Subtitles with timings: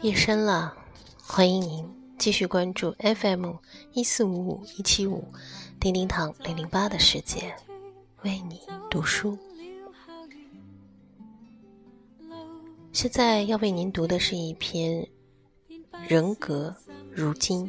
[0.00, 0.72] 夜深了，
[1.20, 1.84] 欢迎您
[2.18, 3.54] 继续关注 FM
[3.92, 5.24] 一四五五一七五
[5.80, 7.52] 叮叮堂零零八的世界，
[8.22, 9.36] 为你读书。
[12.92, 15.04] 现在要为您读的是一篇
[16.06, 16.72] 《人格
[17.10, 17.66] 如金》。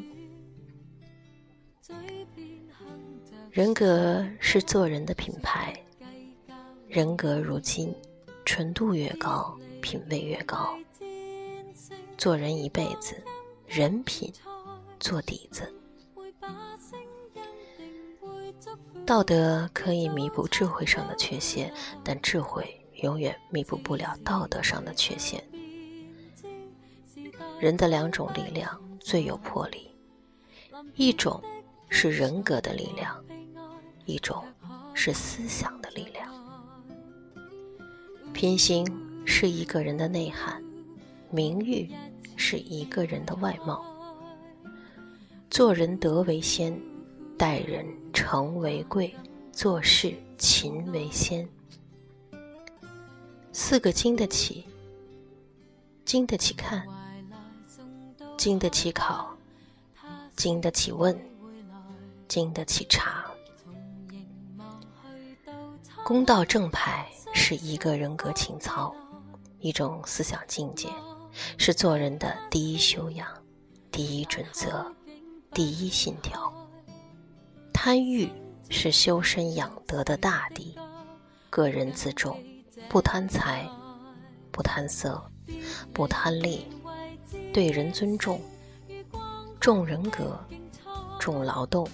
[3.50, 5.74] 人格是做人的品牌，
[6.88, 7.92] 人格如金，
[8.46, 10.78] 纯度越高，品味越高。
[12.20, 13.16] 做人一辈子，
[13.66, 14.30] 人品
[15.00, 15.74] 做底子。
[19.06, 25.42] 道德可以弥补智慧上的缺陷，但智慧永远弥补不了道德上的缺陷。
[27.58, 29.90] 人的两种力量最有魄力，
[30.96, 31.42] 一种
[31.88, 33.24] 是人格的力量，
[34.04, 34.44] 一种
[34.94, 36.30] 是思想的力量。
[38.34, 38.86] 品行
[39.26, 40.62] 是一个人的内涵，
[41.32, 41.90] 名誉。
[42.42, 43.84] 是一个人的外貌，
[45.50, 46.74] 做人德为先，
[47.38, 49.14] 待人诚为贵，
[49.52, 51.46] 做事勤为先。
[53.52, 54.66] 四个经得起，
[56.06, 56.88] 经得起看，
[58.38, 59.36] 经得起考，
[60.38, 61.14] 经得起问，
[62.30, 63.26] 经得起查。
[66.06, 68.96] 公道正派是一个人格情操，
[69.60, 70.88] 一种思想境界。
[71.58, 73.28] 是做人的第一修养、
[73.92, 74.86] 第一准则、
[75.54, 76.54] 第一信条。
[77.74, 78.30] 贪欲
[78.70, 80.76] 是修身养德的大敌。
[81.50, 82.40] 个人自重，
[82.88, 83.68] 不贪财，
[84.52, 85.20] 不贪色，
[85.92, 86.68] 不贪利，
[87.52, 88.40] 对人尊重，
[89.60, 90.40] 重人格，
[91.20, 91.88] 重劳动，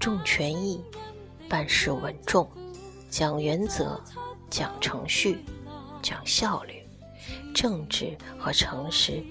[0.00, 0.82] 重权益，
[1.48, 2.50] 办事稳重，
[3.08, 4.00] 讲原则，
[4.50, 5.44] 讲程序，
[6.02, 6.83] 讲效率。
[7.54, 9.24] 正直和诚实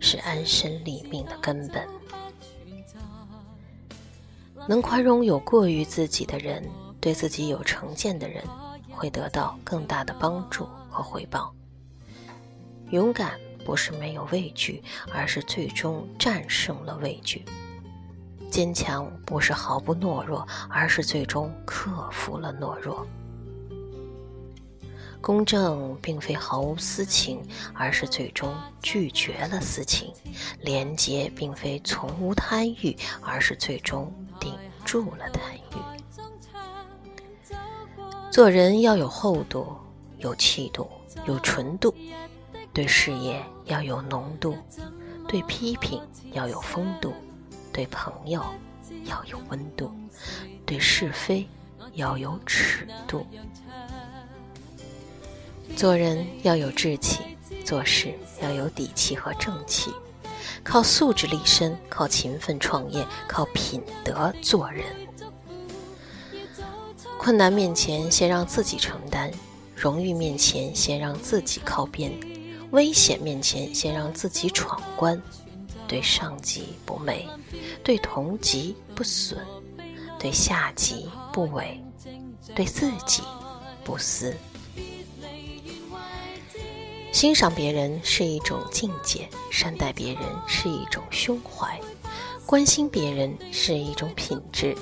[0.00, 1.88] 是安身立命的根本。
[4.68, 6.62] 能宽容有过于自己的人，
[7.00, 8.44] 对自己有成见的人，
[8.90, 11.52] 会得到更大的帮助和回报。
[12.90, 17.40] 勇敢不是没有畏惧，而是最终战胜了畏惧；
[18.50, 23.06] 坚强不是毫不懦弱，而是最终克服了懦弱。
[25.20, 27.42] 公正并非毫无私情，
[27.74, 30.08] 而是最终拒绝了私情；
[30.62, 34.54] 廉洁并非从无贪欲，而是最终顶
[34.84, 35.76] 住了贪欲。
[38.30, 39.76] 做人要有厚度，
[40.18, 40.88] 有气度，
[41.26, 41.92] 有纯度；
[42.72, 44.56] 对事业要有浓度，
[45.28, 46.00] 对批评
[46.32, 47.12] 要有风度，
[47.72, 48.42] 对朋友
[49.04, 49.92] 要有温度，
[50.64, 51.46] 对是非
[51.94, 53.26] 要有尺度。
[55.76, 57.20] 做人要有志气，
[57.64, 59.90] 做事要有底气和正气。
[60.62, 64.84] 靠素质立身，靠勤奋创业，靠品德做人。
[67.18, 69.30] 困难面前，先让自己承担；
[69.74, 72.12] 荣誉面前，先让自己靠边；
[72.72, 75.20] 危险面前，先让自己闯关。
[75.88, 77.26] 对上级不媚，
[77.82, 79.38] 对同级不损，
[80.18, 81.82] 对下级不伪，
[82.54, 83.22] 对自己
[83.82, 84.32] 不私。
[87.12, 91.78] 欣赏别人是一种境界，善待别人是一种胸怀，
[92.46, 94.76] 关心别人是一种品质，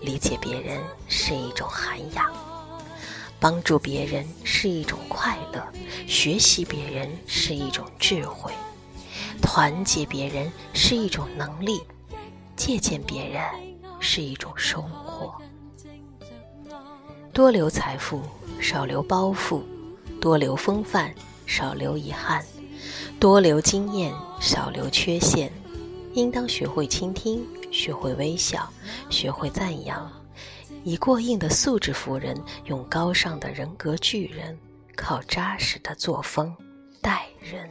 [0.00, 0.78] 理解别人
[1.08, 2.30] 是一种涵养，
[3.40, 5.66] 帮助别人是一种快乐，
[6.06, 8.52] 学习别人是一种智慧，
[9.40, 11.80] 团结别人是一种能力，
[12.54, 13.42] 借鉴别人
[13.98, 15.34] 是一种收获。
[17.32, 18.20] 多留财富，
[18.60, 19.62] 少留包袱；
[20.20, 21.12] 多留风范。
[21.54, 22.42] 少留遗憾，
[23.20, 24.10] 多留经验，
[24.40, 25.52] 少留缺陷。
[26.14, 28.66] 应当学会倾听，学会微笑，
[29.10, 30.10] 学会赞扬。
[30.82, 32.34] 以过硬的素质服人，
[32.64, 34.58] 用高尚的人格拒人，
[34.96, 36.56] 靠扎实的作风
[37.02, 37.68] 待人。